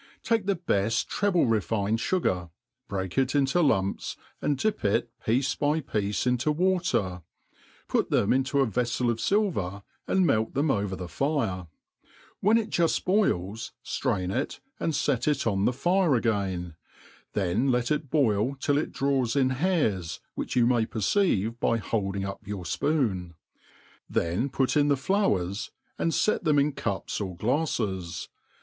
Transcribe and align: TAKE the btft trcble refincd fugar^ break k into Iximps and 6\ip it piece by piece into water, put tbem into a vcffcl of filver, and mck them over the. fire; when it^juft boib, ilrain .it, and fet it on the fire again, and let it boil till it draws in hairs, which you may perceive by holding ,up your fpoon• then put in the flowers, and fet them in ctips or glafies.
TAKE 0.23 0.47
the 0.47 0.55
btft 0.55 1.05
trcble 1.09 1.45
refincd 1.47 1.99
fugar^ 1.99 2.49
break 2.87 3.11
k 3.11 3.21
into 3.21 3.59
Iximps 3.59 4.15
and 4.41 4.57
6\ip 4.57 4.83
it 4.83 5.11
piece 5.23 5.53
by 5.53 5.79
piece 5.79 6.25
into 6.25 6.51
water, 6.51 7.21
put 7.87 8.09
tbem 8.09 8.33
into 8.33 8.61
a 8.61 8.65
vcffcl 8.65 9.11
of 9.11 9.17
filver, 9.17 9.83
and 10.07 10.25
mck 10.25 10.55
them 10.55 10.71
over 10.71 10.95
the. 10.95 11.07
fire; 11.07 11.67
when 12.39 12.57
it^juft 12.57 13.03
boib, 13.03 13.69
ilrain 13.85 14.35
.it, 14.35 14.59
and 14.79 14.95
fet 14.95 15.27
it 15.27 15.45
on 15.45 15.65
the 15.65 15.71
fire 15.71 16.15
again, 16.15 16.73
and 17.35 17.71
let 17.71 17.91
it 17.91 18.09
boil 18.09 18.55
till 18.55 18.79
it 18.79 18.91
draws 18.91 19.35
in 19.35 19.51
hairs, 19.51 20.19
which 20.33 20.55
you 20.55 20.65
may 20.65 20.83
perceive 20.83 21.59
by 21.59 21.77
holding 21.77 22.25
,up 22.25 22.47
your 22.47 22.63
fpoon• 22.63 23.17
then 24.09 24.49
put 24.49 24.75
in 24.75 24.87
the 24.87 24.97
flowers, 24.97 25.69
and 25.99 26.15
fet 26.15 26.43
them 26.43 26.57
in 26.57 26.73
ctips 26.73 27.21
or 27.21 27.37
glafies. 27.37 28.29